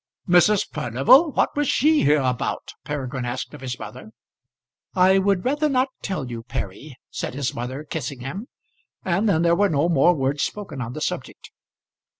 "Mrs. 0.27 0.65
Furnival! 0.73 1.31
What 1.33 1.55
was 1.55 1.67
she 1.69 2.03
here 2.03 2.21
about?" 2.23 2.73
Peregrine 2.83 3.23
asked 3.25 3.53
of 3.53 3.61
his 3.61 3.77
mother. 3.77 4.09
"I 4.95 5.19
would 5.19 5.45
rather 5.45 5.69
not 5.69 5.89
tell 6.01 6.27
you, 6.27 6.41
Perry," 6.41 6.97
said 7.11 7.35
his 7.35 7.53
mother, 7.53 7.83
kissing 7.83 8.21
him; 8.21 8.47
and 9.05 9.29
then 9.29 9.43
there 9.43 9.53
were 9.55 9.69
no 9.69 9.89
more 9.89 10.15
words 10.15 10.41
spoken 10.41 10.81
on 10.81 10.93
the 10.93 11.01
subject. 11.01 11.51